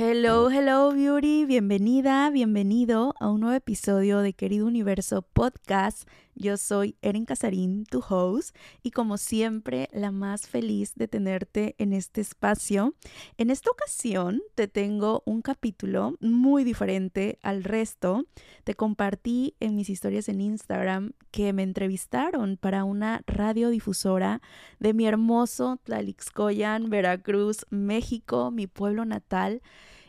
[0.00, 1.44] Hello, hello, beauty.
[1.44, 6.08] Bienvenida, bienvenido a un nuevo episodio de Querido Universo Podcast.
[6.40, 8.54] Yo soy Erin Casarín, tu host,
[8.84, 12.94] y como siempre, la más feliz de tenerte en este espacio.
[13.38, 18.24] En esta ocasión te tengo un capítulo muy diferente al resto.
[18.62, 24.40] Te compartí en mis historias en Instagram que me entrevistaron para una radiodifusora
[24.78, 29.60] de mi hermoso Tlalixcoyan, Veracruz, México, mi pueblo natal.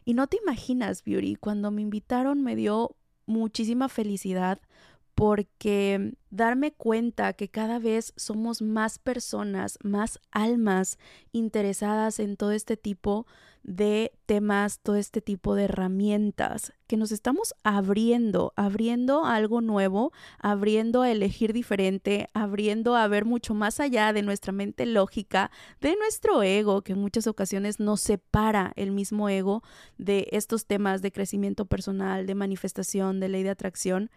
[0.06, 4.60] Y no te imaginas, Beauty, cuando me invitaron me dio muchísima felicidad
[5.20, 10.98] porque darme cuenta que cada vez somos más personas, más almas
[11.34, 13.28] interesadas en todo este tipo
[13.62, 20.14] de temas, todo este tipo de herramientas, que nos estamos abriendo, abriendo a algo nuevo,
[20.38, 25.52] abriendo a elegir diferente, abriendo a ver mucho más allá de nuestra mente lógica,
[25.82, 29.64] de nuestro ego, que en muchas ocasiones nos separa el mismo ego
[29.98, 34.10] de estos temas de crecimiento personal, de manifestación, de ley de atracción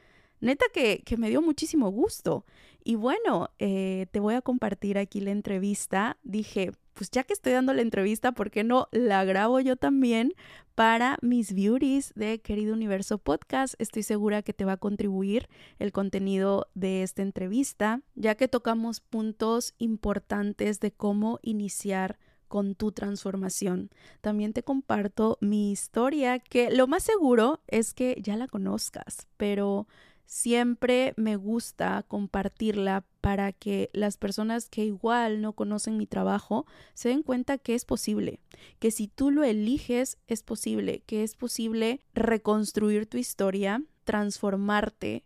[0.42, 2.44] neta que, me dio muchísimo gusto.
[2.84, 6.18] Y bueno, eh, te voy a compartir aquí la entrevista.
[6.24, 10.34] Dije, pues ya que estoy dando la entrevista, ¿por qué no la grabo yo también
[10.74, 13.74] para mis beauties de Querido Universo Podcast?
[13.78, 19.00] Estoy segura que te va a contribuir el contenido de esta entrevista, ya que tocamos
[19.00, 22.18] puntos importantes de cómo iniciar
[22.48, 23.88] con tu transformación.
[24.20, 29.86] También te comparto mi historia, que lo más seguro es que ya la conozcas, pero
[30.32, 37.10] siempre me gusta compartirla para que las personas que igual no conocen mi trabajo se
[37.10, 38.40] den cuenta que es posible,
[38.78, 45.22] que si tú lo eliges es posible, que es posible reconstruir tu historia, transformarte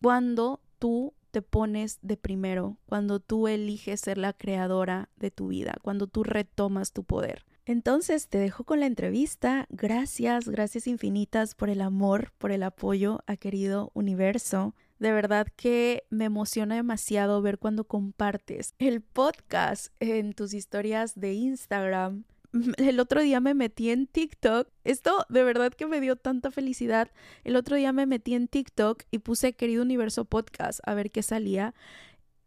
[0.00, 5.76] cuando tú te pones de primero, cuando tú eliges ser la creadora de tu vida,
[5.82, 7.44] cuando tú retomas tu poder.
[7.68, 9.66] Entonces te dejo con la entrevista.
[9.68, 14.74] Gracias, gracias infinitas por el amor, por el apoyo a querido universo.
[14.98, 21.34] De verdad que me emociona demasiado ver cuando compartes el podcast en tus historias de
[21.34, 22.24] Instagram.
[22.78, 24.68] El otro día me metí en TikTok.
[24.84, 27.10] Esto de verdad que me dio tanta felicidad.
[27.44, 31.22] El otro día me metí en TikTok y puse querido universo podcast a ver qué
[31.22, 31.74] salía.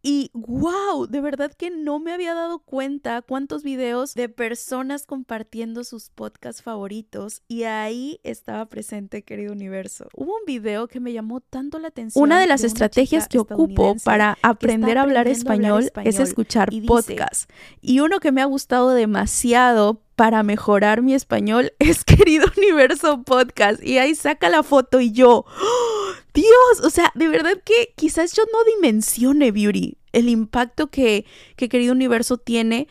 [0.03, 5.83] Y wow, de verdad que no me había dado cuenta cuántos videos de personas compartiendo
[5.83, 10.07] sus podcasts favoritos y ahí estaba presente, querido universo.
[10.15, 12.23] Hubo un video que me llamó tanto la atención.
[12.23, 17.47] Una de las estrategias que ocupo para aprender a hablar español, es escuchar podcasts.
[17.79, 23.83] Y uno que me ha gustado demasiado para mejorar mi español es querido universo podcast.
[23.83, 25.45] Y ahí saca la foto y yo...
[25.47, 26.20] ¡oh!
[26.33, 31.25] Dios, o sea, de verdad que quizás yo no dimensione Beauty, el impacto que,
[31.55, 32.87] que querido universo tiene,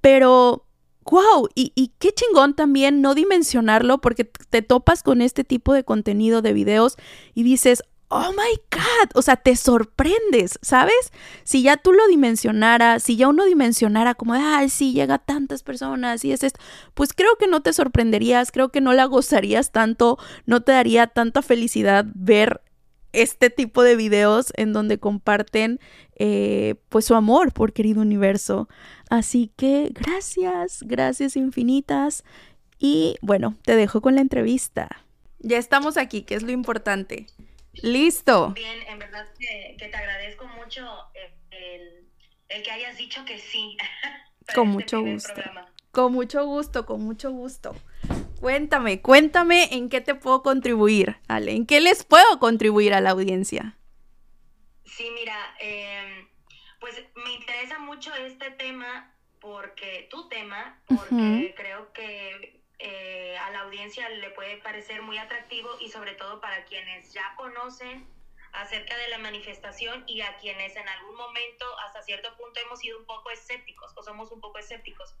[0.00, 0.66] pero
[1.04, 5.84] wow, y, y, qué chingón también no dimensionarlo porque te topas con este tipo de
[5.84, 6.96] contenido de videos
[7.34, 11.12] y dices, oh my God, o sea, te sorprendes, ¿sabes?
[11.42, 16.24] Si ya tú lo dimensionaras, si ya uno dimensionara como, ay, sí, llega tantas personas
[16.24, 16.60] y es esto,
[16.94, 21.08] pues creo que no te sorprenderías, creo que no la gozarías tanto, no te daría
[21.08, 22.62] tanta felicidad ver
[23.14, 25.80] este tipo de videos en donde comparten
[26.16, 28.68] eh, pues su amor por querido universo.
[29.08, 32.24] Así que gracias, gracias infinitas.
[32.78, 34.88] Y bueno, te dejo con la entrevista.
[35.38, 37.26] Ya estamos aquí, que es lo importante.
[37.82, 38.52] Listo.
[38.54, 40.86] Bien, en verdad que, te agradezco mucho
[41.50, 43.76] el, que hayas dicho que sí.
[44.54, 45.42] con este mucho gusto.
[45.90, 47.74] Con mucho gusto, con mucho gusto.
[48.44, 53.12] Cuéntame, cuéntame en qué te puedo contribuir, Ale, en qué les puedo contribuir a la
[53.12, 53.74] audiencia.
[54.84, 56.28] Sí, mira, em,
[56.78, 63.60] pues me interesa mucho este tema porque tu tema, porque creo que eh, a la
[63.60, 68.06] audiencia le puede parecer muy atractivo y sobre todo para quienes ya conocen
[68.52, 72.98] acerca de la manifestación y a quienes en algún momento hasta cierto punto hemos sido
[72.98, 75.16] un poco escépticos o somos un poco escépticos.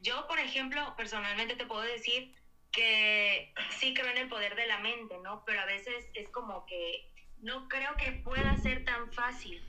[0.00, 2.34] Yo, por ejemplo, personalmente te puedo decir
[2.76, 5.42] que sí creo en el poder de la mente, ¿no?
[5.46, 9.62] Pero a veces es como que no creo que pueda ser tan fácil.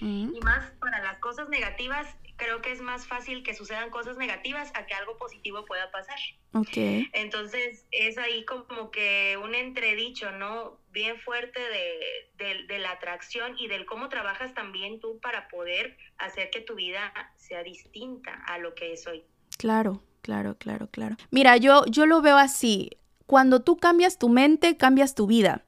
[0.00, 2.06] Y más para las cosas negativas,
[2.36, 6.18] creo que es más fácil que sucedan cosas negativas a que algo positivo pueda pasar.
[6.52, 6.76] Ok.
[7.12, 10.80] Entonces es ahí como que un entredicho, ¿no?
[10.90, 16.50] Bien fuerte de, de la atracción y del cómo trabajas también tú para poder hacer
[16.50, 19.24] que tu vida sea distinta a lo que es hoy.
[19.60, 21.16] Claro, claro, claro, claro.
[21.30, 22.92] Mira, yo, yo lo veo así.
[23.26, 25.66] Cuando tú cambias tu mente, cambias tu vida.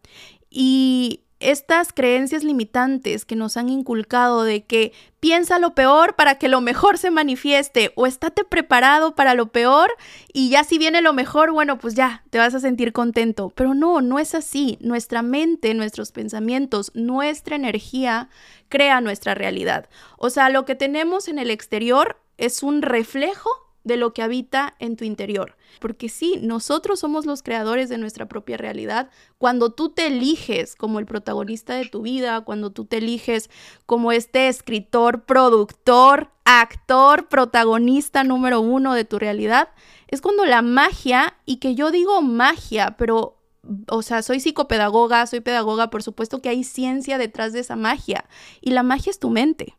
[0.49, 6.49] Y estas creencias limitantes que nos han inculcado de que piensa lo peor para que
[6.49, 9.91] lo mejor se manifieste o estate preparado para lo peor
[10.33, 13.53] y ya si viene lo mejor, bueno, pues ya te vas a sentir contento.
[13.55, 14.79] Pero no, no es así.
[14.81, 18.31] Nuestra mente, nuestros pensamientos, nuestra energía
[18.71, 19.91] crea nuestra realidad.
[20.17, 23.51] O sea, lo que tenemos en el exterior es un reflejo
[23.85, 25.57] de lo que habita en tu interior.
[25.81, 29.11] Porque sí, nosotros somos los creadores de nuestra propia realidad.
[29.39, 33.51] Cuando tú te eliges como el protagonista de tu vida, cuando tú te eliges
[33.87, 39.69] como este escritor, productor, actor, protagonista número uno de tu realidad,
[40.09, 43.39] es cuando la magia, y que yo digo magia, pero
[43.89, 48.25] o sea, soy psicopedagoga, soy pedagoga, por supuesto que hay ciencia detrás de esa magia.
[48.61, 49.77] Y la magia es tu mente.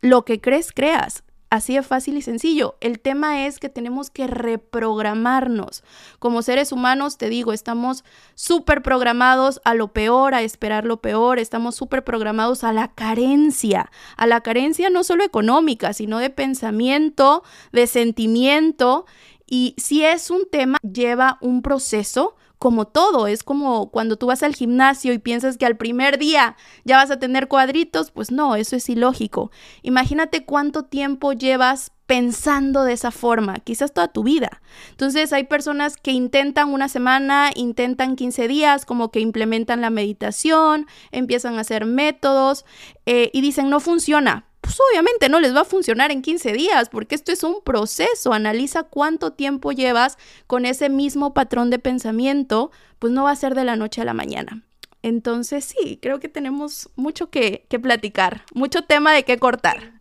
[0.00, 1.24] Lo que crees, creas.
[1.52, 2.76] Así de fácil y sencillo.
[2.80, 5.84] El tema es que tenemos que reprogramarnos.
[6.18, 8.04] Como seres humanos, te digo, estamos
[8.34, 13.90] súper programados a lo peor, a esperar lo peor, estamos súper programados a la carencia,
[14.16, 19.04] a la carencia no solo económica, sino de pensamiento, de sentimiento.
[19.46, 24.44] Y si es un tema, lleva un proceso como todo, es como cuando tú vas
[24.44, 26.54] al gimnasio y piensas que al primer día
[26.84, 29.50] ya vas a tener cuadritos, pues no, eso es ilógico.
[29.82, 34.62] Imagínate cuánto tiempo llevas pensando de esa forma, quizás toda tu vida.
[34.90, 40.86] Entonces hay personas que intentan una semana, intentan 15 días, como que implementan la meditación,
[41.10, 42.64] empiezan a hacer métodos
[43.06, 46.88] eh, y dicen no funciona, pues obviamente no les va a funcionar en 15 días,
[46.88, 48.32] porque esto es un proceso.
[48.32, 50.16] Analiza cuánto tiempo llevas
[50.46, 54.06] con ese mismo patrón de pensamiento, pues no va a ser de la noche a
[54.06, 54.62] la mañana.
[55.02, 59.92] Entonces sí, creo que tenemos mucho que, platicar, mucho tema de qué cortar.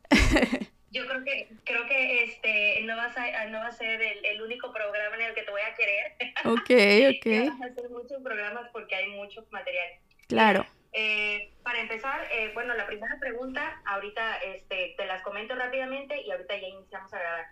[0.91, 4.71] Yo creo que, creo que este, no, vas a, no va a ser el, único
[4.71, 6.13] programa en el que te voy a querer.
[6.45, 7.50] Ok, ok.
[7.59, 9.88] Vas a hacer muchos programas porque hay mucho material.
[10.27, 10.65] Claro.
[10.93, 16.31] Eh, para empezar, eh, bueno, la primera pregunta, ahorita este, te las comento rápidamente y
[16.31, 17.47] ahorita ya iniciamos a grabar.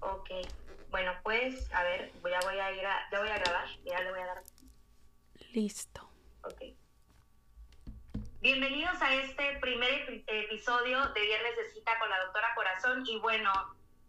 [0.00, 0.30] Ok,
[0.90, 4.00] bueno, pues, a ver, voy a, voy a ir a, ya voy a grabar, ya
[4.00, 4.42] le voy a dar.
[5.52, 6.10] Listo.
[6.42, 6.62] Ok.
[8.40, 13.52] Bienvenidos a este primer episodio de Viernes de Cita con la doctora Corazón y bueno,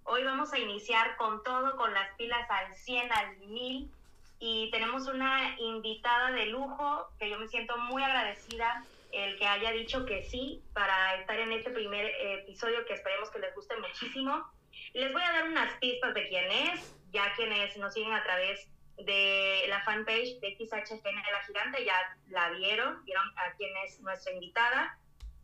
[0.03, 3.91] hoy vamos a iniciar con todo, con las pilas al 100, al 1000
[4.39, 9.71] y tenemos una invitada de lujo que yo me siento muy agradecida el que haya
[9.71, 14.45] dicho que sí para estar en este primer episodio que esperemos que les guste muchísimo.
[14.93, 18.69] Les voy a dar unas pistas de quién es, ya quienes nos siguen a través
[18.97, 21.95] de la fanpage de XHGN de la Gigante ya
[22.27, 24.97] la vieron, vieron a quién es nuestra invitada.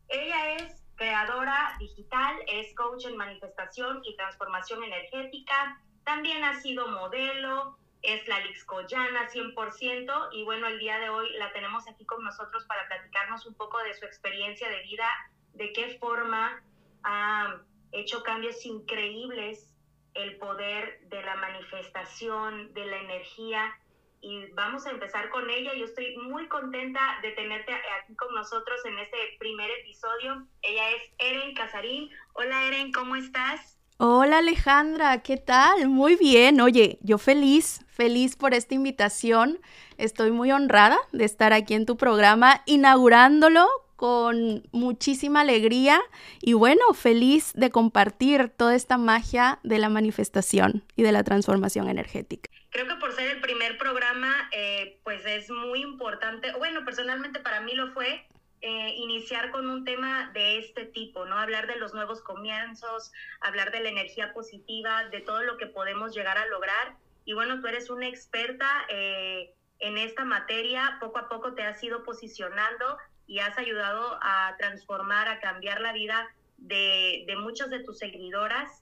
[0.07, 7.77] Ella es creadora digital, es coach en manifestación y transformación energética, también ha sido modelo,
[8.05, 12.65] es la Lixcoyana 100% y bueno, el día de hoy la tenemos aquí con nosotros
[12.65, 15.09] para platicarnos un poco de su experiencia de vida,
[15.53, 16.61] de qué forma
[17.03, 17.61] ha
[17.91, 19.71] hecho cambios increíbles
[20.13, 23.77] el poder de la manifestación, de la energía
[24.21, 25.73] y vamos a empezar con ella.
[25.75, 30.47] Yo estoy muy contenta de tenerte aquí con nosotros en este primer episodio.
[30.61, 32.09] Ella es Eren Casarín.
[32.33, 33.75] Hola Eren, ¿cómo estás?
[33.97, 35.88] Hola Alejandra, ¿qué tal?
[35.88, 36.59] Muy bien.
[36.59, 39.57] Oye, yo feliz, feliz por esta invitación.
[39.97, 43.65] Estoy muy honrada de estar aquí en tu programa, inaugurándolo
[43.95, 46.01] con muchísima alegría
[46.42, 51.88] y bueno, feliz de compartir toda esta magia de la manifestación y de la transformación
[51.88, 52.50] energética.
[52.72, 57.62] Creo que por ser el primer programa, eh, pues es muy importante, bueno, personalmente para
[57.62, 58.27] mí lo fue,
[58.67, 61.38] eh, iniciar con un tema de este tipo, ¿no?
[61.38, 66.15] Hablar de los nuevos comienzos, hablar de la energía positiva, de todo lo que podemos
[66.15, 66.95] llegar a lograr.
[67.25, 71.84] Y bueno, tú eres una experta eh, en esta materia, poco a poco te has
[71.84, 77.84] ido posicionando y has ayudado a transformar, a cambiar la vida de, de muchas de
[77.84, 78.81] tus seguidoras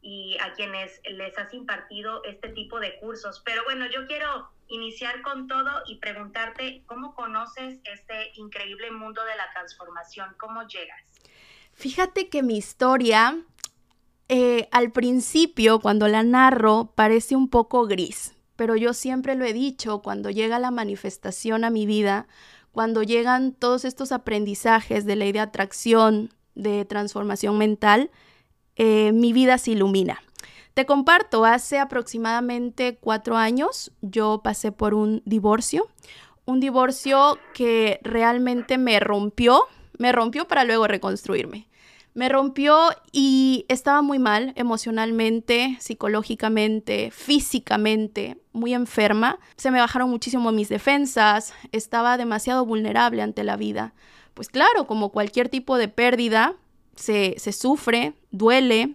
[0.00, 3.42] y a quienes les has impartido este tipo de cursos.
[3.44, 9.36] Pero bueno, yo quiero iniciar con todo y preguntarte cómo conoces este increíble mundo de
[9.36, 11.02] la transformación, cómo llegas.
[11.72, 13.36] Fíjate que mi historia
[14.28, 19.54] eh, al principio, cuando la narro, parece un poco gris, pero yo siempre lo he
[19.54, 22.28] dicho, cuando llega la manifestación a mi vida,
[22.72, 28.10] cuando llegan todos estos aprendizajes de ley de atracción, de transformación mental,
[28.78, 30.22] eh, mi vida se ilumina.
[30.74, 35.88] Te comparto, hace aproximadamente cuatro años yo pasé por un divorcio,
[36.44, 39.64] un divorcio que realmente me rompió,
[39.98, 41.68] me rompió para luego reconstruirme.
[42.14, 42.76] Me rompió
[43.12, 49.38] y estaba muy mal emocionalmente, psicológicamente, físicamente, muy enferma.
[49.56, 53.94] Se me bajaron muchísimo mis defensas, estaba demasiado vulnerable ante la vida.
[54.34, 56.54] Pues claro, como cualquier tipo de pérdida,
[56.98, 58.94] se, sufre, duele.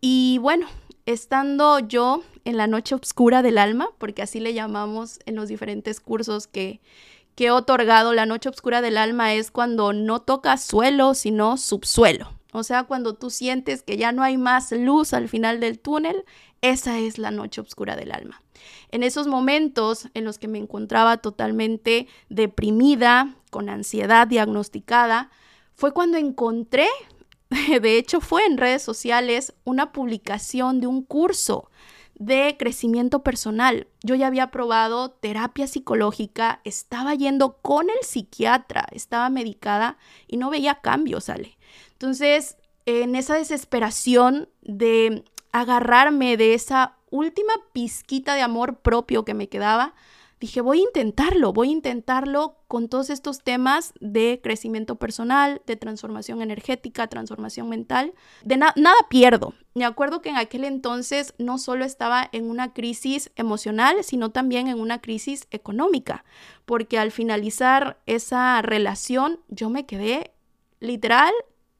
[0.00, 0.66] Y bueno,
[1.06, 6.00] estando yo en la noche oscura del alma, porque así le llamamos en los diferentes
[6.00, 6.80] cursos que,
[7.34, 12.32] que he otorgado, la noche oscura del alma es cuando no toca suelo, sino subsuelo.
[12.52, 16.24] O sea, cuando tú sientes que ya no hay más luz al final del túnel,
[16.60, 18.42] esa es la noche oscura del alma.
[18.90, 25.30] En esos momentos en los que me encontraba totalmente deprimida, con ansiedad diagnosticada,
[25.74, 26.86] fue cuando encontré
[27.80, 31.70] de hecho fue en redes sociales una publicación de un curso
[32.14, 33.88] de crecimiento personal.
[34.02, 40.50] Yo ya había probado terapia psicológica, estaba yendo con el psiquiatra, estaba medicada y no
[40.50, 41.58] veía cambios, ¿sale?
[41.92, 42.56] Entonces,
[42.86, 49.94] en esa desesperación de agarrarme de esa última pizquita de amor propio que me quedaba,
[50.42, 55.76] dije, voy a intentarlo, voy a intentarlo con todos estos temas de crecimiento personal, de
[55.76, 58.12] transformación energética, transformación mental.
[58.44, 58.74] De nada
[59.08, 59.54] pierdo.
[59.74, 64.66] Me acuerdo que en aquel entonces no solo estaba en una crisis emocional, sino también
[64.66, 66.24] en una crisis económica,
[66.64, 70.32] porque al finalizar esa relación yo me quedé
[70.80, 71.32] literal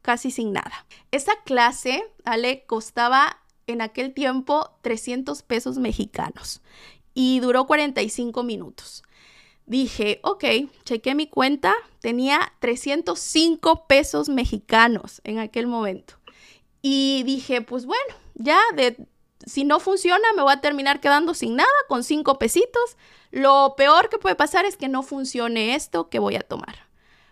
[0.03, 0.87] casi sin nada.
[1.11, 6.63] Esa clase, Ale, costaba en aquel tiempo 300 pesos mexicanos
[7.15, 9.03] y duró 45 minutos.
[9.67, 10.45] Dije, ok,
[10.85, 16.15] chequé mi cuenta, tenía 305 pesos mexicanos en aquel momento.
[16.83, 19.07] Y dije, pues bueno, ya de,
[19.47, 22.97] si no funciona me voy a terminar quedando sin nada, con 5 pesitos.
[23.31, 26.89] Lo peor que puede pasar es que no funcione esto que voy a tomar.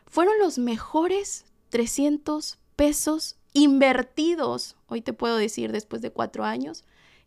[0.07, 6.85] Fueron los mejores 300 pesos invertidos, hoy te puedo decir después de cuatro años,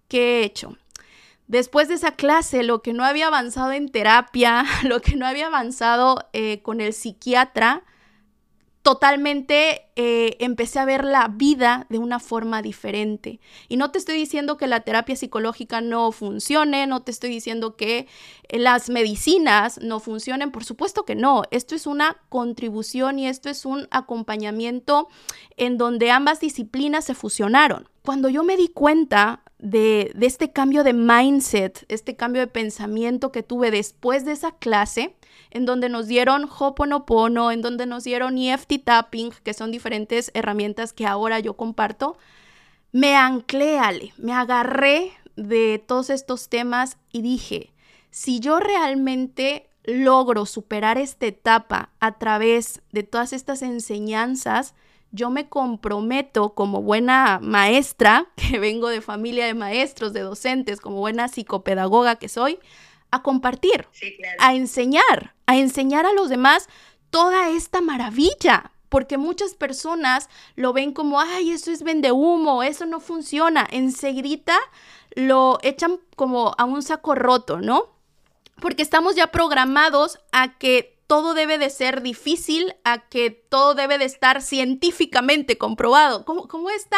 [0.08, 0.78] que he hecho.
[1.48, 5.48] Después de esa clase, lo que no había avanzado en terapia, lo que no había
[5.48, 7.84] avanzado eh, con el psiquiatra,
[8.84, 13.40] totalmente eh, empecé a ver la vida de una forma diferente.
[13.70, 17.78] Y no te estoy diciendo que la terapia psicológica no funcione, no te estoy diciendo
[17.78, 18.08] que
[18.50, 21.44] eh, las medicinas no funcionen, por supuesto que no.
[21.50, 25.08] Esto es una contribución y esto es un acompañamiento
[25.56, 27.88] en donde ambas disciplinas se fusionaron.
[28.04, 33.44] Cuando yo me di cuenta de, este cambio de mindset, este cambio de pensamiento que
[33.44, 35.16] tuve después de esa clase,
[35.52, 40.92] en donde nos dieron Hoponopono, en donde nos dieron EFT Tapping, que son diferentes herramientas
[40.92, 42.18] que ahora yo comparto,
[42.92, 47.74] me anclé, Ale, me agarré de todos estos temas y dije,
[48.12, 54.76] si yo realmente logro superar esta etapa a través de todas estas enseñanzas,
[55.14, 60.98] yo me comprometo como buena maestra, que vengo de familia de maestros, de docentes, como
[60.98, 62.60] buena psicopedagoga que soy,
[63.12, 63.88] a compartir,
[64.40, 66.68] a enseñar, a enseñar a los demás
[67.12, 72.88] toda esta maravilla, porque muchas personas lo ven como, ay, eso es vende humo, eso
[72.88, 73.68] no funciona.
[73.70, 74.58] Enseguida
[75.16, 77.90] lo echan como a un saco roto, ¿no?
[78.60, 84.00] Porque estamos ya programados a que todo debe de ser difícil, a que todo debe
[84.00, 86.26] de estar científicamente comprobado.
[86.26, 86.98] ¿Cómo, cómo está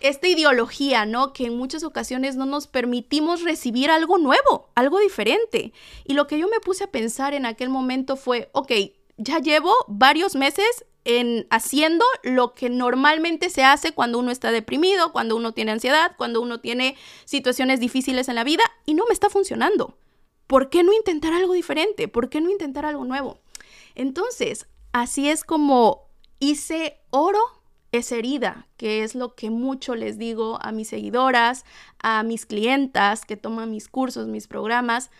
[0.00, 1.34] esta ideología, ¿no?
[1.34, 5.74] Que en muchas ocasiones no nos permitimos recibir algo nuevo, algo diferente.
[6.06, 8.72] Y lo que yo me puse a pensar en aquel momento fue, ok,
[9.18, 15.12] ya llevo varios meses en haciendo lo que normalmente se hace cuando uno está deprimido,
[15.12, 19.12] cuando uno tiene ansiedad, cuando uno tiene situaciones difíciles en la vida y no me
[19.12, 19.94] está funcionando.
[20.46, 22.08] ¿Por qué no intentar algo diferente?
[22.08, 23.40] ¿Por qué no intentar algo nuevo?
[23.94, 27.40] Entonces, así es como hice oro
[27.92, 31.64] esa herida, que es lo que mucho les digo a mis seguidoras,
[31.98, 35.10] a mis clientas que toman mis cursos, mis programas.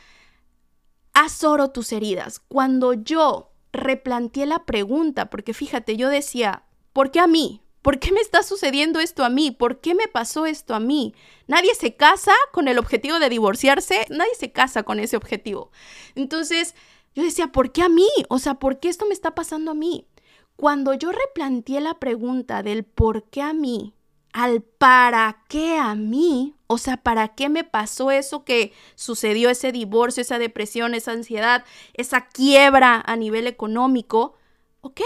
[1.14, 2.40] Haz oro tus heridas.
[2.40, 7.62] Cuando yo replanteé la pregunta, porque fíjate, yo decía, ¿por qué a mí?
[7.86, 9.52] ¿Por qué me está sucediendo esto a mí?
[9.52, 11.14] ¿Por qué me pasó esto a mí?
[11.46, 15.70] Nadie se casa con el objetivo de divorciarse, nadie se casa con ese objetivo.
[16.16, 16.74] Entonces,
[17.14, 18.08] yo decía, ¿por qué a mí?
[18.28, 20.08] O sea, ¿por qué esto me está pasando a mí?
[20.56, 23.94] Cuando yo replanteé la pregunta del por qué a mí,
[24.32, 29.70] al para qué a mí, o sea, ¿para qué me pasó eso que sucedió, ese
[29.70, 31.64] divorcio, esa depresión, esa ansiedad,
[31.94, 34.34] esa quiebra a nivel económico?
[34.80, 35.02] Ok,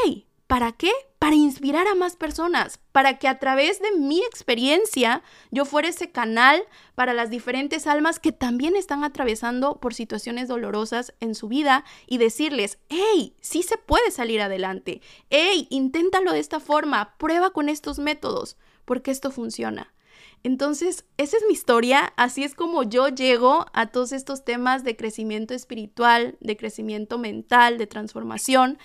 [0.50, 0.90] ¿Para qué?
[1.20, 6.10] Para inspirar a más personas, para que a través de mi experiencia yo fuera ese
[6.10, 6.64] canal
[6.96, 12.18] para las diferentes almas que también están atravesando por situaciones dolorosas en su vida y
[12.18, 18.00] decirles, hey, sí se puede salir adelante, hey, inténtalo de esta forma, prueba con estos
[18.00, 19.94] métodos, porque esto funciona.
[20.42, 24.96] Entonces, esa es mi historia, así es como yo llego a todos estos temas de
[24.96, 28.78] crecimiento espiritual, de crecimiento mental, de transformación,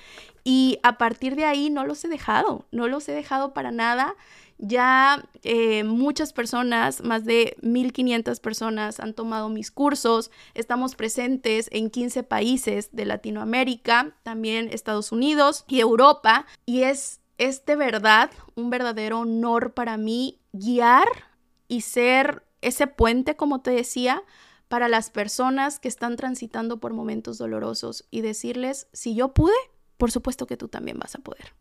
[0.47, 4.15] y a partir de ahí no los he dejado, no los he dejado para nada.
[4.59, 11.89] Ya eh, muchas personas, más de 1.500 personas han tomado mis cursos, estamos presentes en
[11.89, 18.69] 15 países de Latinoamérica, también Estados Unidos y Europa, y es, es de verdad un
[18.69, 21.07] verdadero honor para mí guiar
[21.67, 24.23] y ser ese puente, como te decía,
[24.67, 29.53] para las personas que están transitando por momentos dolorosos y decirles, si yo pude,
[29.97, 31.53] por supuesto que tú también vas a poder.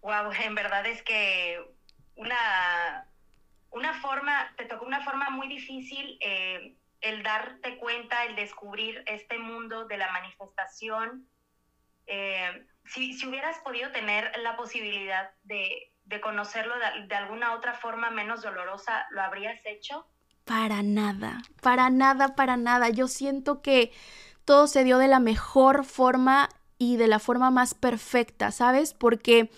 [0.00, 1.60] Wow, en verdad es que
[2.14, 3.06] una,
[3.70, 9.38] una forma, te tocó una forma muy difícil eh, el darte cuenta, el descubrir este
[9.38, 11.28] mundo de la manifestación.
[12.06, 16.74] Eh, si, si hubieras podido tener la posibilidad de de conocerlo
[17.08, 20.06] de, alguna otra forma menos dolorosa, ¿lo habrías hecho?
[20.44, 22.88] Para nada, para nada, para nada.
[22.88, 23.92] Yo siento que
[24.44, 28.94] todo se dio de la mejor forma y de la forma más perfecta, ¿sabes?
[28.94, 29.50] Porque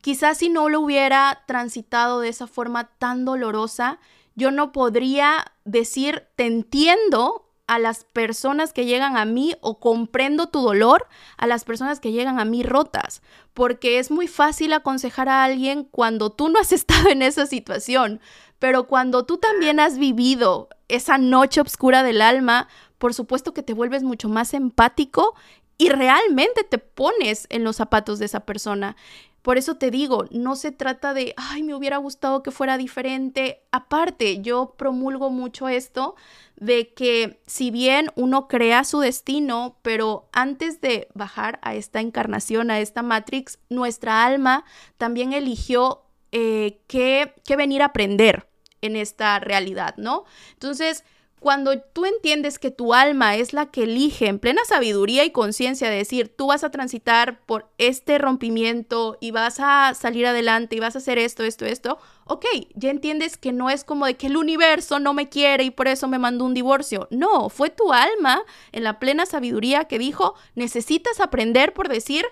[0.00, 3.98] quizás si no lo hubiera transitado de esa forma tan dolorosa,
[4.34, 10.48] yo no podría decir, te entiendo a las personas que llegan a mí o comprendo
[10.48, 13.22] tu dolor a las personas que llegan a mí rotas,
[13.54, 18.20] porque es muy fácil aconsejar a alguien cuando tú no has estado en esa situación,
[18.58, 22.68] pero cuando tú también has vivido esa noche oscura del alma,
[22.98, 25.34] por supuesto que te vuelves mucho más empático
[25.78, 28.96] y realmente te pones en los zapatos de esa persona.
[29.42, 33.62] Por eso te digo, no se trata de, ay, me hubiera gustado que fuera diferente.
[33.70, 36.16] Aparte, yo promulgo mucho esto
[36.56, 42.72] de que si bien uno crea su destino, pero antes de bajar a esta encarnación,
[42.72, 44.64] a esta Matrix, nuestra alma
[44.96, 46.02] también eligió
[46.32, 48.48] eh, qué venir a aprender
[48.80, 50.24] en esta realidad, ¿no?
[50.54, 51.04] Entonces,
[51.40, 55.90] cuando tú entiendes que tu alma es la que elige en plena sabiduría y conciencia
[55.90, 60.80] de decir, tú vas a transitar por este rompimiento y vas a salir adelante y
[60.80, 64.28] vas a hacer esto, esto, esto, ok, ya entiendes que no es como de que
[64.28, 67.06] el universo no me quiere y por eso me mandó un divorcio.
[67.10, 72.24] No, fue tu alma en la plena sabiduría que dijo, necesitas aprender por decir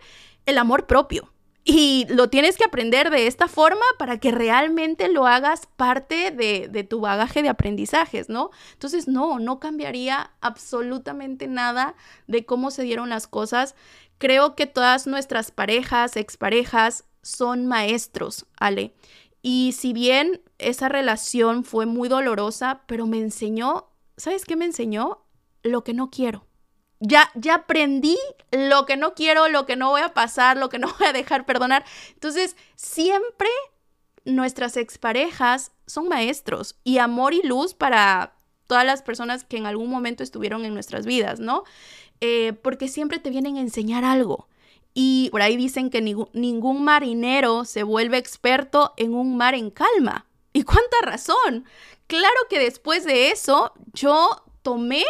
[0.46, 1.33] el amor propio.
[1.66, 6.84] Y lo tienes que aprender de esta forma para que realmente lo hagas parte de,
[6.84, 8.50] tu bagaje de aprendizajes, ¿no?
[8.74, 11.94] Entonces, no, no cambiaría absolutamente nada
[12.26, 13.74] de cómo se dieron las cosas.
[14.18, 18.94] Creo que todas nuestras parejas, exparejas, son maestros, Ale.
[19.40, 25.24] Y si bien esa relación fue muy dolorosa, pero me enseñó, ¿sabes qué me enseñó?
[25.62, 26.44] Lo que no quiero
[27.06, 28.18] ya, ya aprendí
[28.50, 31.12] lo que no quiero, lo que no voy a pasar, lo que no voy a
[31.12, 31.84] dejar perdonar.
[32.14, 33.48] Entonces, siempre
[34.24, 38.34] nuestras exparejas son maestros y amor y luz para
[38.66, 41.64] todas las personas que en algún momento estuvieron en nuestras vidas, ¿no?
[42.22, 44.48] Eh, porque siempre te vienen a enseñar algo.
[44.94, 50.26] Y por ahí dicen que ningún marinero se vuelve experto en un mar en calma.
[50.52, 51.66] ¿Y cuánta razón?
[52.06, 55.04] Claro que después de eso yo tomé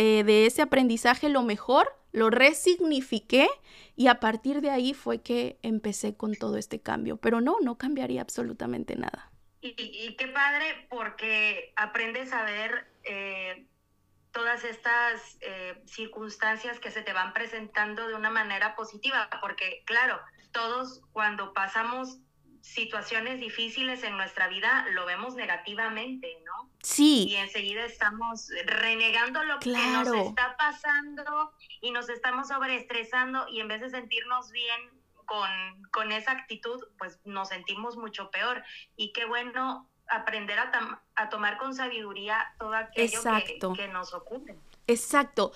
[0.00, 3.48] eh, de ese aprendizaje lo mejor, lo resignifiqué
[3.96, 7.16] y a partir de ahí fue que empecé con todo este cambio.
[7.16, 9.32] Pero no, no cambiaría absolutamente nada.
[9.60, 13.66] Y, qué padre porque aprendes a ver eh,
[14.30, 20.20] todas estas eh, circunstancias que se te van presentando de una manera positiva, porque claro,
[20.52, 22.20] todos cuando pasamos
[22.60, 26.70] situaciones difíciles en nuestra vida lo vemos negativamente, ¿no?
[26.82, 27.26] Sí.
[27.28, 33.68] Y enseguida estamos renegando lo que nos está pasando y nos estamos sobreestresando y en
[33.68, 34.80] vez de sentirnos bien
[35.24, 35.48] con,
[35.90, 38.62] con esa actitud, pues nos sentimos mucho peor.
[38.96, 44.56] Y qué bueno aprender a, a tomar con sabiduría todo aquello que, que, nos ocurre.
[44.86, 45.52] Exacto.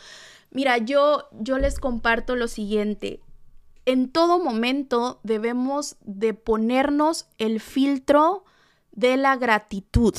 [0.51, 3.21] Mira, yo, yo les comparto lo siguiente
[3.87, 8.45] en todo momento debemos de ponernos el filtro
[8.93, 10.15] de la gratitud.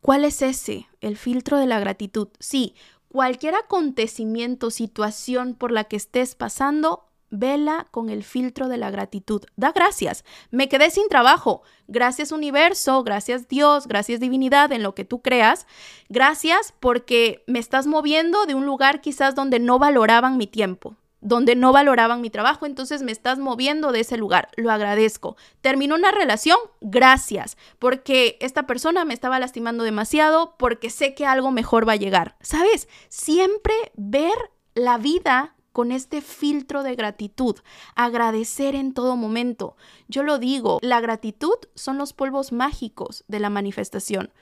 [0.00, 0.88] ¿Cuál es ese?
[1.00, 2.28] El filtro de la gratitud.
[2.38, 2.74] Sí,
[3.08, 9.42] cualquier acontecimiento, situación por la que estés pasando, vela con el filtro de la gratitud.
[9.56, 10.24] Da gracias.
[10.50, 11.62] Me quedé sin trabajo.
[11.86, 15.66] Gracias universo, gracias Dios, gracias divinidad en lo que tú creas.
[16.08, 21.56] Gracias porque me estás moviendo de un lugar quizás donde no valoraban mi tiempo donde
[21.56, 25.36] no valoraban mi trabajo, entonces me estás moviendo de ese lugar, lo agradezco.
[25.60, 31.50] Terminó una relación, gracias, porque esta persona me estaba lastimando demasiado, porque sé que algo
[31.50, 32.36] mejor va a llegar.
[32.40, 32.88] ¿Sabes?
[33.08, 34.36] Siempre ver
[34.74, 37.56] la vida con este filtro de gratitud,
[37.94, 39.76] agradecer en todo momento.
[40.08, 44.32] Yo lo digo, la gratitud son los polvos mágicos de la manifestación.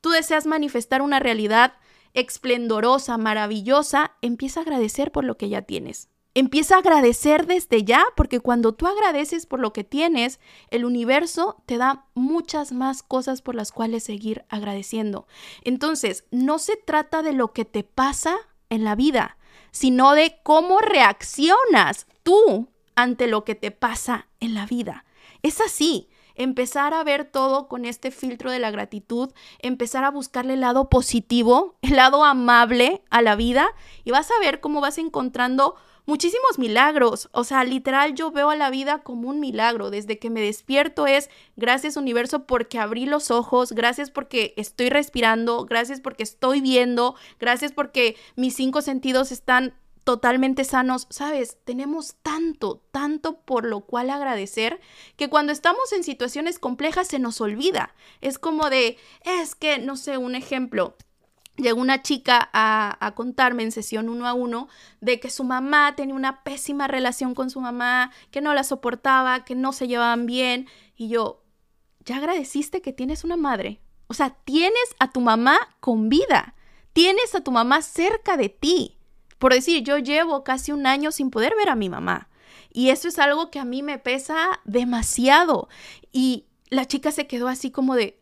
[0.00, 1.74] Tú deseas manifestar una realidad
[2.14, 6.08] esplendorosa, maravillosa, empieza a agradecer por lo que ya tienes.
[6.38, 11.62] Empieza a agradecer desde ya, porque cuando tú agradeces por lo que tienes, el universo
[11.64, 15.26] te da muchas más cosas por las cuales seguir agradeciendo.
[15.64, 18.36] Entonces, no se trata de lo que te pasa
[18.68, 19.38] en la vida,
[19.70, 25.06] sino de cómo reaccionas tú ante lo que te pasa en la vida.
[25.40, 30.52] Es así empezar a ver todo con este filtro de la gratitud, empezar a buscarle
[30.52, 33.68] el lado positivo, el lado amable a la vida
[34.04, 37.28] y vas a ver cómo vas encontrando muchísimos milagros.
[37.32, 39.90] O sea, literal yo veo a la vida como un milagro.
[39.90, 45.66] Desde que me despierto es gracias universo porque abrí los ojos, gracias porque estoy respirando,
[45.66, 49.74] gracias porque estoy viendo, gracias porque mis cinco sentidos están
[50.06, 51.08] totalmente sanos.
[51.10, 54.80] Sabes, tenemos tanto, tanto por lo cual agradecer
[55.16, 57.92] que cuando estamos en situaciones complejas se nos olvida.
[58.20, 60.96] Es como de, es que, no sé, un ejemplo
[61.56, 64.68] llegó una chica a, contarme en sesión uno a uno
[65.00, 69.44] de que su mamá tenía una pésima relación con su mamá, que no la soportaba,
[69.44, 70.68] que no se llevaban bien.
[70.96, 71.42] Y yo,
[72.04, 73.80] ya agradeciste que tienes una madre.
[74.06, 76.54] O sea, tienes a tu mamá con vida,
[76.92, 78.98] tienes a tu mamá cerca de ti.
[79.38, 82.28] Por decir, yo llevo casi un año sin poder ver a mi mamá.
[82.72, 85.68] Y eso es algo que a mí me pesa demasiado.
[86.12, 88.18] Y la chica se quedó así como de,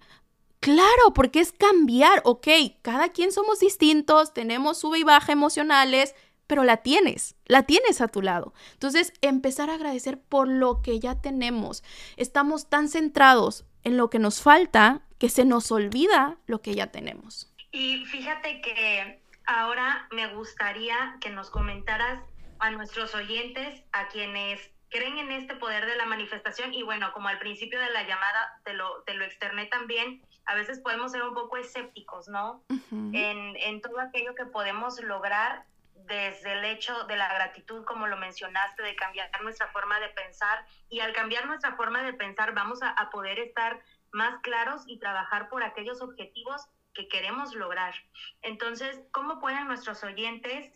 [0.65, 2.49] Claro, porque es cambiar, ok,
[2.81, 6.15] cada quien somos distintos, tenemos sube y baja emocionales,
[6.47, 8.55] pero la tienes, la tienes a tu lado.
[8.73, 11.85] Entonces, empezar a agradecer por lo que ya tenemos.
[12.17, 16.87] Estamos tan centrados en lo que nos falta que se nos olvida lo que ya
[16.87, 17.53] tenemos.
[17.71, 22.23] Y fíjate que ahora me gustaría que nos comentaras
[22.59, 27.29] a nuestros oyentes, a quienes creen en este poder de la manifestación y bueno, como
[27.29, 31.23] al principio de la llamada te lo, te lo externé también, a veces podemos ser
[31.23, 32.63] un poco escépticos, ¿no?
[32.91, 35.65] en, en todo aquello que podemos lograr
[36.07, 40.67] desde el hecho de la gratitud, como lo mencionaste, de cambiar nuestra forma de pensar.
[40.89, 44.99] Y al cambiar nuestra forma de pensar, vamos a, a, poder estar más claros y
[44.99, 47.95] trabajar por aquellos objetivos que queremos lograr.
[48.43, 50.71] Entonces, ¿cómo pueden nuestros oyentes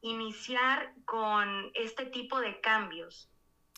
[0.00, 3.30] iniciar con este tipo de cambios?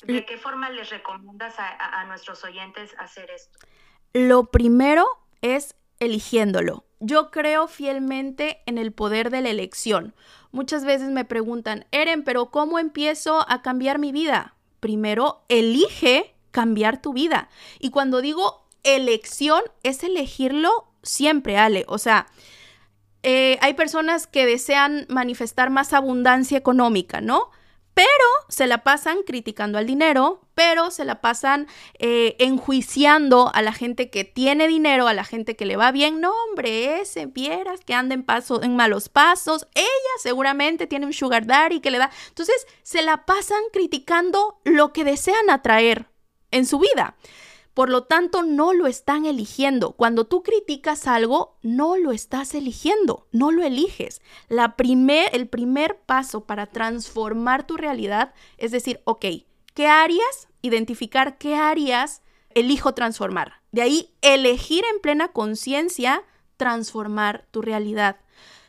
[0.04, 3.58] ¿De qué forma les recomiendas a, a nuestros oyentes hacer esto?
[4.12, 5.06] Lo primero
[5.42, 6.84] es eligiéndolo.
[7.00, 10.14] Yo creo fielmente en el poder de la elección.
[10.50, 14.54] Muchas veces me preguntan, Eren, pero ¿cómo empiezo a cambiar mi vida?
[14.80, 17.48] Primero, elige cambiar tu vida.
[17.78, 21.84] Y cuando digo elección, es elegirlo siempre, Ale.
[21.88, 22.26] O sea,
[23.22, 27.50] eh, hay personas que desean manifestar más abundancia económica, ¿no?
[27.98, 28.08] Pero
[28.48, 31.66] se la pasan criticando al dinero, pero se la pasan
[31.98, 36.20] eh, enjuiciando a la gente que tiene dinero, a la gente que le va bien.
[36.20, 39.66] No, hombre, ese, vieras que anda en, paso, en malos pasos.
[39.74, 42.12] Ella seguramente tiene un sugar daddy que le da.
[42.28, 46.06] Entonces, se la pasan criticando lo que desean atraer
[46.52, 47.16] en su vida.
[47.78, 49.92] Por lo tanto, no lo están eligiendo.
[49.92, 54.20] Cuando tú criticas algo, no lo estás eligiendo, no lo eliges.
[54.48, 59.26] La primer, el primer paso para transformar tu realidad es decir, ok,
[59.74, 60.48] ¿qué áreas?
[60.60, 63.62] Identificar qué áreas elijo transformar.
[63.70, 66.24] De ahí, elegir en plena conciencia
[66.56, 68.16] transformar tu realidad.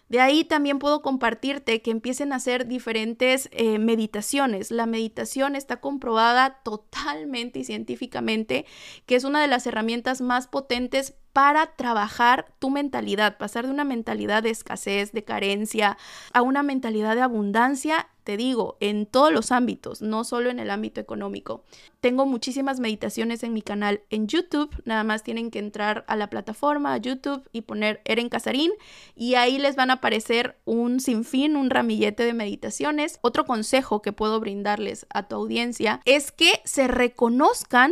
[0.09, 4.71] De ahí también puedo compartirte que empiecen a hacer diferentes eh, meditaciones.
[4.71, 8.65] La meditación está comprobada totalmente y científicamente
[9.05, 13.83] que es una de las herramientas más potentes para trabajar tu mentalidad, pasar de una
[13.83, 15.97] mentalidad de escasez, de carencia,
[16.33, 20.69] a una mentalidad de abundancia, te digo, en todos los ámbitos, no solo en el
[20.69, 21.63] ámbito económico.
[21.99, 26.29] Tengo muchísimas meditaciones en mi canal en YouTube, nada más tienen que entrar a la
[26.29, 28.71] plataforma, a YouTube y poner Eren Casarín
[29.15, 33.17] y ahí les van a aparecer un sinfín, un ramillete de meditaciones.
[33.21, 37.91] Otro consejo que puedo brindarles a tu audiencia es que se reconozcan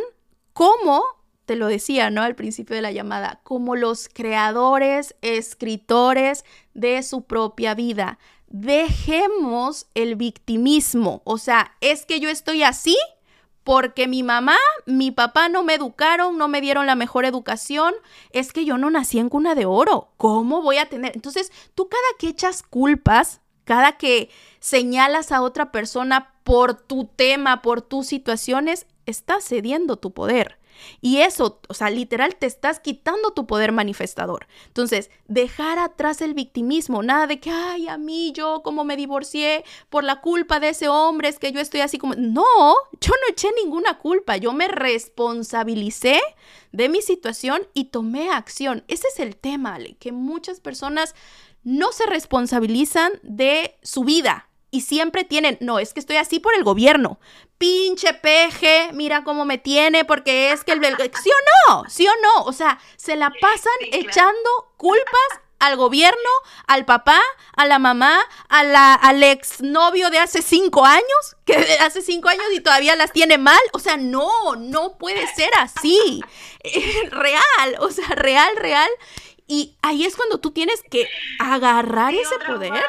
[0.54, 1.04] como
[1.48, 2.24] te lo decía, ¿no?
[2.24, 8.20] Al principio de la llamada, como los creadores, escritores de su propia vida.
[8.48, 12.98] Dejemos el victimismo, o sea, es que yo estoy así
[13.68, 14.56] porque mi mamá,
[14.86, 17.94] mi papá no me educaron, no me dieron la mejor educación,
[18.32, 21.12] es que yo no nací en cuna de oro, ¿cómo voy a tener?
[21.14, 24.30] Entonces, tú cada que echas culpas, cada que
[24.62, 30.58] señalas a otra persona por tu tema, por tus situaciones, estás cediendo tu poder.
[31.02, 34.48] Y eso, o sea, literal, te estás quitando tu poder manifestador.
[34.68, 39.64] Entonces, dejar atrás el victimismo, nada de que, ay, a mí, yo como me divorcié
[39.90, 42.16] por la culpa de ese hombre, es que yo estoy así como...
[42.16, 42.46] No,
[43.02, 46.20] yo no eché ninguna culpa, yo me responsabilicé
[46.72, 48.84] de mi situación y tomé acción.
[48.88, 51.16] Ese es el tema, Ale, que muchas personas
[51.64, 56.54] no se responsabilizan de su vida, y siempre tienen, no, es que estoy así por
[56.56, 57.20] el gobierno.
[57.58, 60.82] Pinche peje, mira cómo me tiene, porque es que el...
[60.82, 61.90] ¿Sí o no?
[61.90, 62.44] ¿Sí o no?
[62.44, 66.30] O sea, se la pasan echando culpas al gobierno,
[66.68, 67.20] al papá,
[67.56, 72.46] a la mamá, a la, al exnovio de hace cinco años, que hace cinco años
[72.54, 73.60] y todavía las tiene mal.
[73.74, 76.22] O sea, no, no puede ser así.
[77.12, 78.90] real, o sea, real, real.
[79.48, 81.08] Y ahí es cuando tú tienes que
[81.40, 82.74] agarrar ese poder.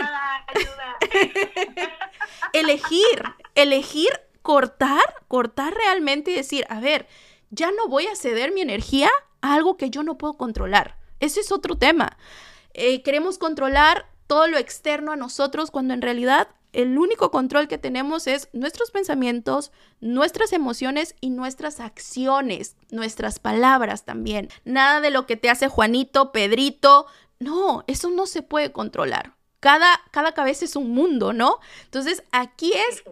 [2.53, 3.23] elegir,
[3.55, 4.09] elegir
[4.43, 7.07] cortar, cortar realmente y decir, a ver,
[7.51, 10.97] ya no voy a ceder mi energía a algo que yo no puedo controlar.
[11.21, 12.17] Ese es otro tema.
[12.75, 17.79] Eh, queremos controlar todo lo externo a nosotros cuando en realidad el único control que
[17.79, 24.49] tenemos es nuestros pensamientos, nuestras emociones y nuestras acciones, nuestras palabras también.
[24.65, 27.07] Nada de lo que te hace Juanito, Pedrito.
[27.39, 29.35] No, eso no se puede controlar.
[29.61, 31.59] Cada, cada cabeza es un mundo, ¿no?
[31.85, 33.03] Entonces aquí es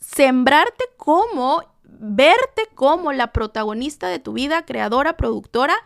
[0.00, 5.76] sembrarte como, verte como la protagonista de tu vida, creadora, productora,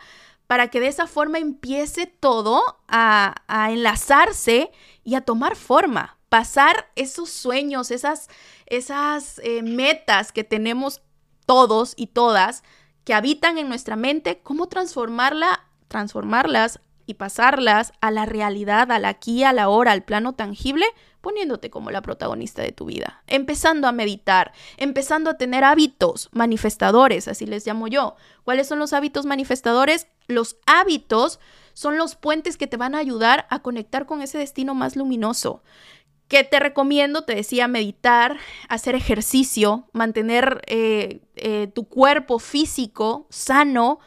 [0.51, 3.35] para que de esa forma empiece todo a,
[3.71, 4.73] enlazarse
[5.05, 8.29] y a tomar forma, pasar esos sueños, esas,
[8.65, 11.03] esas eh, metas que tenemos
[11.45, 12.63] todos y todas
[13.05, 19.43] que habitan en nuestra mente, cómo transformarla, transformarlas y pasarlas a la realidad, al aquí,
[19.43, 20.87] a la hora, al plano tangible,
[21.21, 27.27] poniéndote como la protagonista de tu vida, empezando a meditar, empezando a tener hábitos manifestadores,
[27.27, 28.15] así les llamo yo.
[28.45, 30.07] ¿Cuáles son los hábitos manifestadores?
[30.29, 31.41] Los hábitos
[31.73, 35.63] son los puentes que te van a ayudar a conectar con ese destino más luminoso.
[36.31, 38.39] Que te recomiendo, te decía, meditar,
[38.69, 43.99] hacer ejercicio, mantener eh, eh, tu cuerpo físico sano,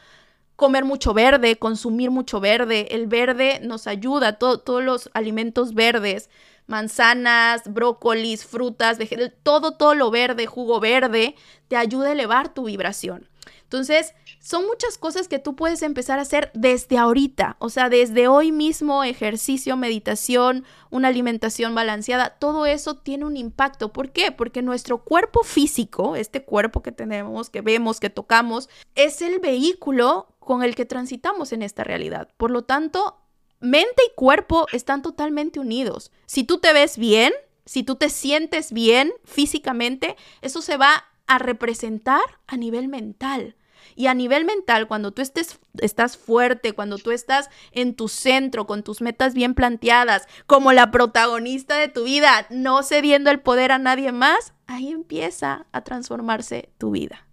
[0.56, 2.88] comer mucho verde, consumir mucho verde.
[2.92, 6.30] El verde nos ayuda, todos los alimentos verdes,
[6.66, 8.96] manzanas, brócolis, frutas,
[9.42, 11.34] todo, todo lo verde, jugo verde,
[11.68, 13.28] te ayuda a elevar tu vibración.
[13.64, 18.28] Entonces, son muchas cosas que tú puedes empezar a hacer desde ahorita, o sea, desde
[18.28, 23.94] hoy mismo, ejercicio, meditación, una alimentación balanceada, todo eso tiene un impacto.
[23.94, 24.32] ¿Por qué?
[24.32, 30.28] Porque nuestro cuerpo físico, este cuerpo que tenemos, que vemos, que tocamos, es el vehículo
[30.40, 32.28] con el que transitamos en esta realidad.
[32.36, 33.22] Por lo tanto,
[33.60, 36.12] mente y cuerpo están totalmente unidos.
[36.26, 37.32] Si tú te ves bien,
[37.64, 43.56] si tú te sientes bien físicamente, eso se va a representar a nivel mental.
[43.94, 48.66] Y a nivel mental, cuando tú estés, estás fuerte, cuando tú estás en tu centro,
[48.66, 53.72] con tus metas bien planteadas, como la protagonista de tu vida, no cediendo el poder
[53.72, 57.26] a nadie más, ahí empieza a transformarse tu vida.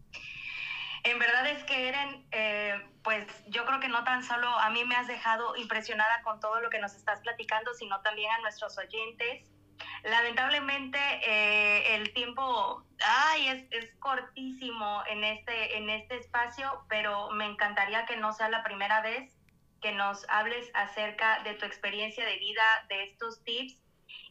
[1.04, 4.86] En verdad es que Eren, eh, pues yo creo que no tan solo a mí
[4.86, 8.78] me has dejado impresionada con todo lo que nos estás platicando, sino también a nuestros
[8.78, 9.50] oyentes.
[10.04, 17.46] Lamentablemente eh, el tiempo ay, es, es, cortísimo en este, en este espacio, pero me
[17.46, 19.36] encantaría que no sea la primera vez
[19.82, 23.82] que nos hables acerca de tu experiencia de vida, de estos tips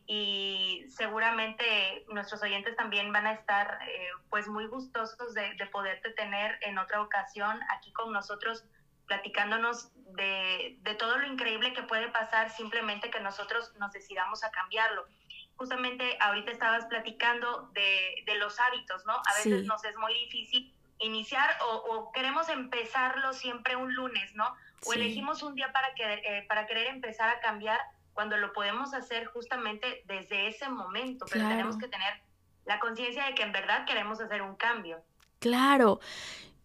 [0.06, 6.10] y seguramente nuestros oyentes también van a estar eh, pues muy gustosos de, de, poderte
[6.10, 8.64] tener en otra ocasión aquí con nosotros
[9.06, 14.50] platicándonos de, de, todo lo increíble que puede pasar simplemente que nosotros nos decidamos a
[14.50, 15.06] cambiarlo.
[15.60, 19.12] Justamente ahorita estabas platicando de, de los hábitos, ¿no?
[19.12, 24.54] A veces nos es muy difícil iniciar o, o, queremos empezarlo siempre un lunes, ¿no?
[24.86, 27.78] O elegimos un día para, que, eh, para querer empezar a cambiar
[28.14, 32.22] cuando lo podemos hacer justamente desde ese momento, pero tenemos que tener
[32.64, 35.04] la conciencia de que en verdad queremos hacer un cambio.
[35.40, 36.00] Claro.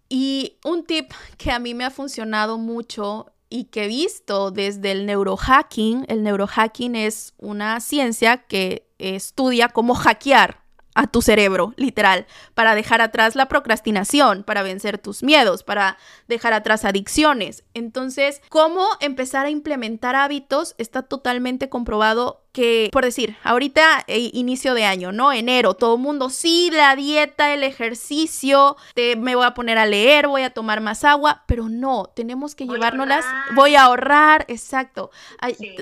[0.07, 4.91] Y un tip que a mí me ha funcionado mucho y que he visto desde
[4.91, 12.25] el neurohacking, el neurohacking es una ciencia que estudia cómo hackear a tu cerebro, literal,
[12.53, 17.65] para dejar atrás la procrastinación, para vencer tus miedos, para dejar atrás adicciones.
[17.73, 24.75] Entonces, cómo empezar a implementar hábitos está totalmente comprobado que, por decir, ahorita eh, inicio
[24.75, 25.33] de año, ¿no?
[25.33, 29.85] Enero, todo el mundo, sí, la dieta, el ejercicio, te, me voy a poner a
[29.85, 35.11] leer, voy a tomar más agua, pero no, tenemos que llevárnoslas, voy a ahorrar, exacto,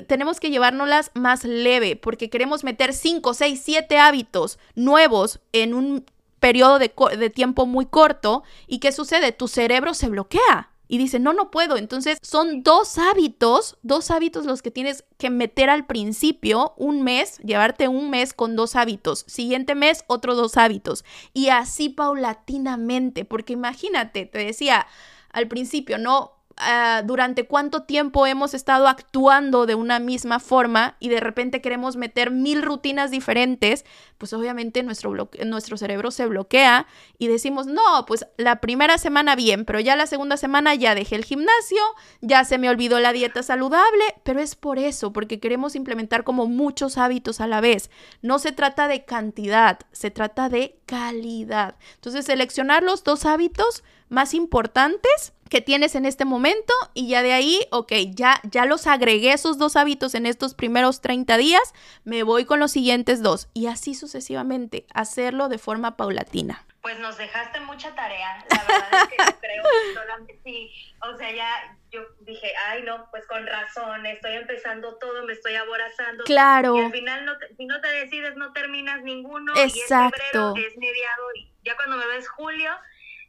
[0.08, 6.04] tenemos que llevárnoslas más leve, porque queremos meter 5, 6, 7 hábitos nuevos en un
[6.40, 9.30] periodo de, de tiempo muy corto, ¿y qué sucede?
[9.30, 11.76] Tu cerebro se bloquea y dice, no, no puedo.
[11.76, 17.38] Entonces son dos hábitos, dos hábitos los que tienes que meter al principio, un mes,
[17.38, 23.54] llevarte un mes con dos hábitos, siguiente mes otros dos hábitos y así paulatinamente, porque
[23.54, 24.86] imagínate, te decía
[25.30, 31.08] al principio, no, Ah, durante cuánto tiempo hemos estado actuando de una misma forma y
[31.08, 33.84] de repente queremos meter mil rutinas diferentes,
[34.18, 36.86] pues obviamente nuestro, nuestro cerebro se bloquea
[37.18, 41.16] y decimos, no, pues la primera semana bien, pero ya la segunda semana ya dejé
[41.16, 41.82] el gimnasio,
[42.20, 46.46] ya se me olvidó la dieta saludable, pero es por eso, porque queremos implementar como
[46.46, 47.90] muchos hábitos a la vez.
[48.22, 51.74] No se trata de cantidad, se trata de calidad.
[51.96, 57.32] Entonces, seleccionar los dos hábitos más importantes que tienes en este momento y ya de
[57.32, 62.22] ahí, ok, ya, ya los agregué esos dos hábitos en estos primeros 30 días, me
[62.22, 66.64] voy con los siguientes dos y así sucesivamente, hacerlo de forma paulatina.
[66.80, 71.16] Pues nos dejaste mucha tarea, la verdad es que yo creo que solamente sí, o
[71.16, 76.24] sea, ya yo dije, ay no, pues con razón, estoy empezando todo, me estoy aborazando.
[76.24, 76.76] Claro.
[76.76, 79.54] Y al final, no si no te decides, no terminas ninguno.
[79.56, 80.52] Exacto.
[80.56, 82.70] Y es febrero, es mediado, y ya cuando me ves julio,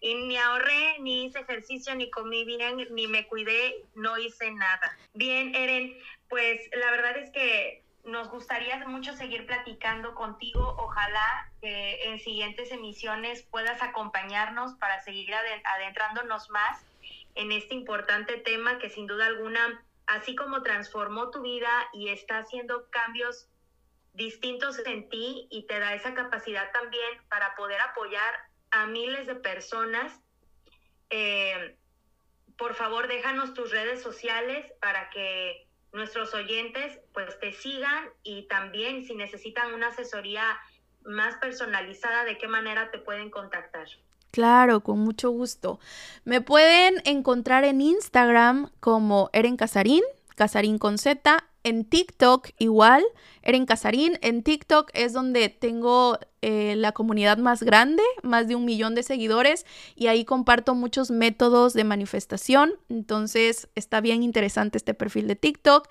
[0.02, 4.98] y ni ahorré, ni hice ejercicio, ni comí bien, ni me cuidé, no hice nada.
[5.14, 5.98] Bien, Eren,
[6.30, 10.76] pues la verdad es que nos gustaría mucho seguir platicando contigo.
[10.78, 16.86] Ojalá que en siguientes emisiones puedas acompañarnos para seguir adentrándonos más
[17.34, 22.38] en este importante tema que sin duda alguna, así como transformó tu vida y está
[22.38, 23.48] haciendo cambios
[24.14, 28.34] distintos en ti y te da esa capacidad también para poder apoyar
[28.76, 30.12] a miles de personas.
[31.10, 31.78] Eh,
[32.58, 39.06] por favor, déjanos tus redes sociales para que nuestros oyentes pues te sigan y también
[39.06, 40.60] si necesitan una asesoría
[41.06, 43.88] más personalizada, de qué manera te pueden contactar.
[44.32, 45.80] Claro, con mucho gusto.
[46.26, 50.04] Me pueden encontrar en Instagram como Eren Casarín,
[50.36, 53.04] Casarín con Z, en TikTok igual,
[53.42, 54.20] Eren Casarín.
[54.22, 59.02] En TikTok es donde tengo eh, la comunidad más grande, más de un millón de
[59.02, 62.74] seguidores, y ahí comparto muchos métodos de manifestación.
[62.88, 65.88] Entonces está bien interesante este perfil de TikTok.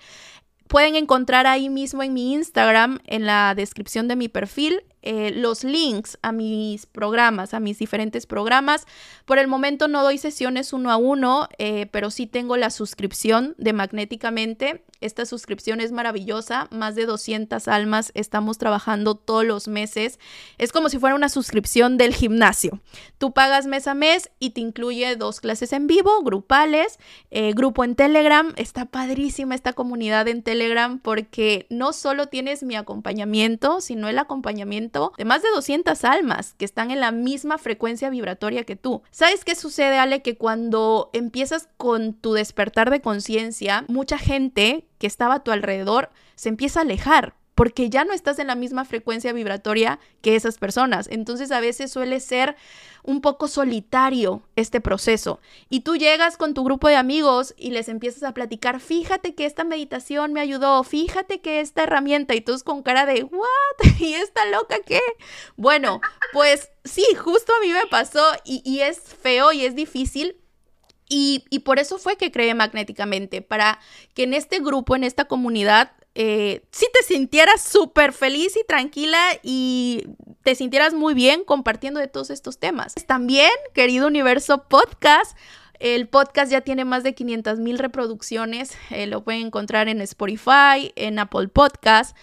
[0.67, 5.63] Pueden encontrar ahí mismo en mi Instagram, en la descripción de mi perfil, eh, los
[5.63, 8.85] links a mis programas, a mis diferentes programas.
[9.25, 13.55] Por el momento no doy sesiones uno a uno, eh, pero sí tengo la suscripción
[13.57, 14.83] de Magnéticamente.
[15.01, 20.19] Esta suscripción es maravillosa, más de 200 almas estamos trabajando todos los meses.
[20.57, 22.79] Es como si fuera una suscripción del gimnasio.
[23.19, 26.97] Tú pagas mes a mes y te incluye dos clases en vivo, grupales,
[27.29, 28.53] eh, grupo en Telegram.
[28.55, 34.94] Está padrísima esta comunidad en Telegram porque no solo tienes mi acompañamiento, sino el acompañamiento
[35.17, 39.01] de más de 200 almas que están en la misma frecuencia vibratoria que tú.
[39.11, 40.21] ¿Sabes qué sucede, Ale?
[40.21, 46.09] Que cuando empiezas con tu despertar de conciencia, mucha gente que estaba a tu alrededor
[46.35, 50.57] se empieza a alejar porque ya no estás en la misma frecuencia vibratoria que esas
[50.57, 51.07] personas.
[51.09, 52.57] Entonces a veces suele ser
[53.01, 55.39] un poco solitario este proceso.
[55.69, 59.45] Y tú llegas con tu grupo de amigos y les empiezas a platicar, fíjate que
[59.45, 63.45] esta meditación me ayudó, fíjate que esta herramienta, y todos con cara de, ¿what?
[63.99, 65.01] ¿Y esta loca qué?
[65.55, 66.01] Bueno,
[66.33, 70.41] pues sí, justo a mí me pasó y, y es feo y es difícil.
[71.07, 73.79] Y, y por eso fue que creé magnéticamente, para
[74.15, 79.19] que en este grupo, en esta comunidad, eh, si te sintieras súper feliz y tranquila
[79.43, 80.05] y
[80.43, 82.95] te sintieras muy bien compartiendo de todos estos temas.
[83.05, 85.37] También, querido Universo Podcast,
[85.79, 90.93] el podcast ya tiene más de 500 mil reproducciones, eh, lo pueden encontrar en Spotify,
[90.95, 92.15] en Apple Podcast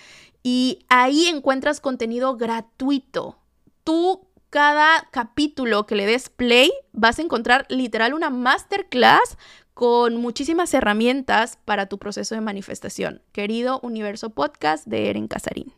[0.42, 3.38] y ahí encuentras contenido gratuito.
[3.85, 9.38] Tú cada capítulo que le des play vas a encontrar literal una masterclass
[9.83, 13.21] con muchísimas herramientas para tu proceso de manifestación.
[13.33, 15.75] Querido Universo Podcast de Eren Casarín.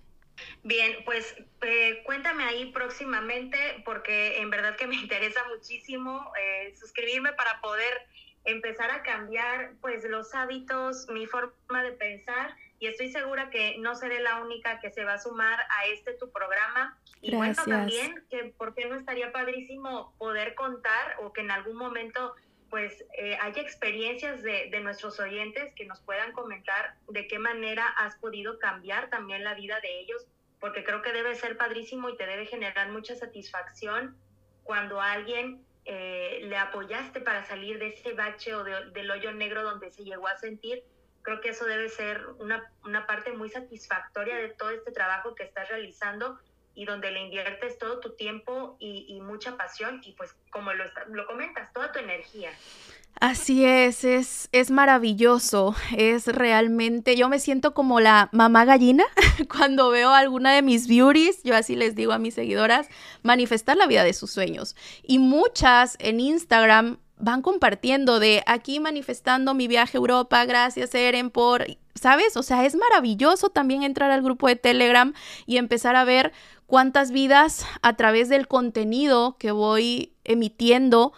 [0.63, 7.33] Bien, pues eh, cuéntame ahí próximamente porque en verdad que me interesa muchísimo eh, suscribirme
[7.33, 7.95] para poder
[8.45, 13.95] empezar a cambiar pues los hábitos, mi forma de pensar y estoy segura que no
[13.95, 16.99] seré la única que se va a sumar a este tu programa.
[17.23, 21.77] Y bueno, también que por qué no estaría padrísimo poder contar o que en algún
[21.77, 22.35] momento
[22.75, 28.17] pues eh, haya experiencias de, nuestros oyentes que nos puedan comentar de qué manera has
[28.17, 30.27] podido cambiar también la vida de ellos,
[30.59, 34.17] porque creo que debe ser padrísimo y te debe generar mucha satisfacción
[34.65, 39.93] cuando alguien eh, le apoyaste para salir de ese bache o del hoyo negro donde
[39.93, 40.83] se llegó a sentir.
[41.23, 45.45] Creo que eso debe ser una, una parte muy satisfactoria de todo este trabajo que
[45.45, 46.41] estás realizando
[46.75, 51.27] y donde le inviertes todo tu tiempo y, mucha pasión y pues como lo, lo
[51.27, 52.51] comentas, toda tu energía.
[53.21, 59.05] Así es, es, es maravilloso, es realmente, yo me siento como la mamá gallina
[59.49, 62.89] cuando veo alguna de mis beauties, yo así les digo a mis seguidoras,
[63.23, 64.75] manifestar la vida de sus sueños.
[65.03, 71.31] Y muchas en Instagram van compartiendo de aquí manifestando mi viaje a Europa, gracias Eren
[71.31, 72.37] por, ¿sabes?
[72.37, 75.15] O sea, es maravilloso también entrar al grupo de Telegram
[75.47, 76.33] y empezar a ver
[76.67, 81.13] cuántas vidas a través del contenido que voy emitiendo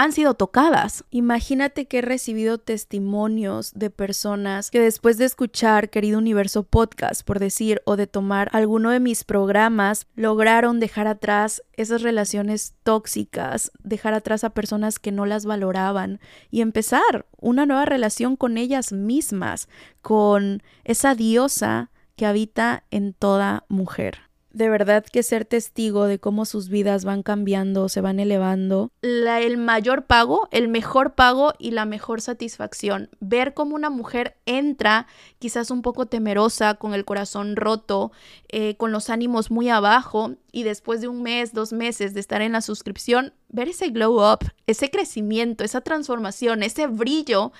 [0.00, 1.04] han sido tocadas.
[1.10, 7.38] Imagínate que he recibido testimonios de personas que después de escuchar Querido Universo Podcast, por
[7.38, 14.14] decir, o de tomar alguno de mis programas, lograron dejar atrás esas relaciones tóxicas, dejar
[14.14, 16.18] atrás a personas que no las valoraban
[16.50, 19.68] y empezar una nueva relación con ellas mismas,
[20.00, 26.44] con esa diosa que habita en toda mujer de verdad que ser testigo de cómo
[26.44, 31.84] sus vidas van cambiando, se van elevando, el mayor pago, el mejor pago y la
[31.84, 33.10] mejor satisfacción.
[33.20, 35.06] Ver cómo una mujer entra
[35.38, 38.12] quizás un poco temerosa, con el corazón roto,
[38.48, 42.42] eh, con los ánimos muy abajo y después de un mes, dos meses de estar
[42.42, 47.52] en la suscripción, ver ese glow up, ese crecimiento, esa transformación, ese brillo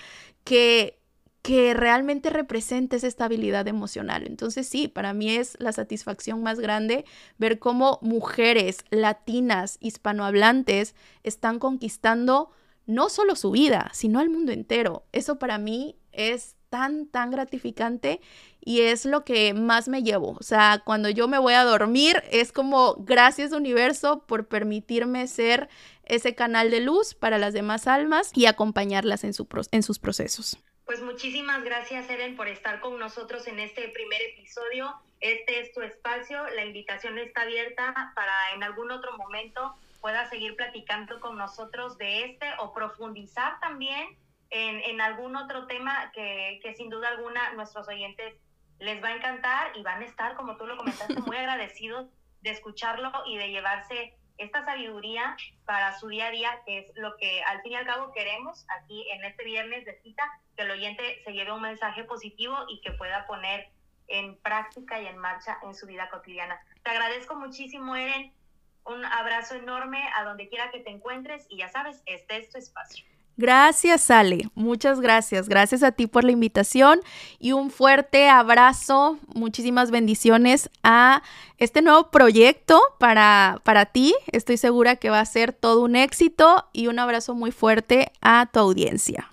[0.43, 1.00] que
[1.41, 4.25] que realmente represente esa estabilidad emocional.
[4.27, 7.05] Entonces sí, para mí es la satisfacción más grande
[7.37, 12.51] ver cómo mujeres latinas, hispanohablantes, están conquistando
[12.85, 15.05] no solo su vida, sino al mundo entero.
[15.11, 18.21] Eso para mí es tan, tan gratificante
[18.59, 20.37] y es lo que más me llevo.
[20.39, 25.69] O sea, cuando yo me voy a dormir, es como gracias universo por permitirme ser
[26.05, 30.57] ese canal de luz para las demás almas y acompañarlas en sus procesos.
[30.91, 34.93] Pues muchísimas gracias, Eren, por estar con nosotros en este primer episodio.
[35.21, 36.45] Este es tu espacio.
[36.49, 42.25] La invitación está abierta para en algún otro momento puedas seguir platicando con nosotros de
[42.25, 44.17] este o profundizar también
[44.49, 48.35] en, en algún otro tema que, que sin duda alguna nuestros oyentes
[48.79, 52.07] les va a encantar y van a estar, como tú lo comentaste, muy agradecidos
[52.41, 57.15] de escucharlo y de llevarse esta sabiduría para su día a día, que es lo
[57.17, 60.23] que al fin y al cabo queremos aquí en este viernes de cita,
[60.55, 63.69] que el oyente se lleve un mensaje positivo y que pueda poner
[64.07, 66.59] en práctica y en marcha en su vida cotidiana.
[66.83, 68.33] Te agradezco muchísimo, Eren.
[68.83, 72.57] Un abrazo enorme a donde quiera que te encuentres y ya sabes, este es tu
[72.57, 73.05] espacio.
[73.41, 74.49] Gracias, Ale.
[74.53, 75.49] Muchas gracias.
[75.49, 76.99] Gracias a ti por la invitación
[77.39, 79.17] y un fuerte abrazo.
[79.33, 81.23] Muchísimas bendiciones a
[81.57, 84.13] este nuevo proyecto para, para ti.
[84.31, 88.47] Estoy segura que va a ser todo un éxito y un abrazo muy fuerte a
[88.53, 89.31] tu audiencia.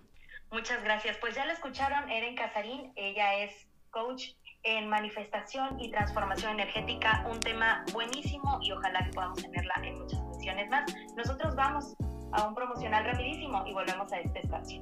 [0.50, 1.18] Muchas gracias.
[1.18, 2.90] Pues ya la escucharon, Eren Casarín.
[2.96, 4.30] Ella es coach
[4.62, 7.26] en manifestación y transformación energética.
[7.30, 10.27] Un tema buenísimo y ojalá que podamos tenerla en muchas
[10.68, 10.84] más.
[11.16, 11.94] Nosotros vamos
[12.32, 14.80] a un promocional rapidísimo y volvemos a este espacio.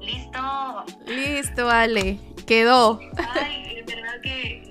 [0.00, 0.84] Listo.
[1.06, 2.18] Listo, Ale.
[2.46, 3.00] Quedó.
[3.34, 4.68] Ay, es verdad que